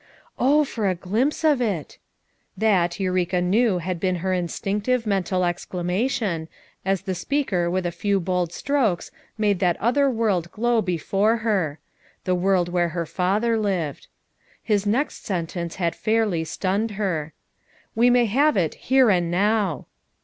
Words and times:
"Oh, 0.39 0.63
for 0.63 0.89
a 0.89 0.95
glimpse 0.95 1.43
of 1.43 1.61
it!" 1.61 1.99
That, 2.57 2.99
Eureka 2.99 3.39
knew 3.39 3.77
had 3.77 3.99
been 3.99 4.15
her 4.15 4.33
instinctive 4.33 5.05
mental 5.05 5.41
exclama 5.43 6.09
tion, 6.09 6.47
as 6.83 7.03
the 7.03 7.13
speaker 7.13 7.69
with 7.69 7.85
a 7.85 7.91
few 7.91 8.19
bold 8.19 8.51
strokes 8.51 9.09
FOUR 9.11 9.17
MOTHERS 9.19 9.27
AT 9.27 9.37
CHAUTAUQUA 9.37 9.53
219 9.53 9.55
made 9.59 9.59
that 9.59 9.85
other 9.85 10.09
world 10.09 10.51
glow 10.51 10.81
before 10.81 11.37
her; 11.45 11.79
the 12.23 12.33
world 12.33 12.69
where 12.69 12.89
her 12.89 13.05
father 13.05 13.59
lived. 13.59 14.07
His 14.63 14.87
next 14.87 15.23
sen 15.23 15.45
tence 15.45 15.75
had 15.75 15.93
fairly 15.95 16.45
stunned 16.45 16.91
her: 16.97 17.33
"We 17.93 18.09
may 18.09 18.25
have 18.25 18.57
it 18.57 18.73
here 18.89 19.11
and 19.11 19.29
now." 19.29 19.85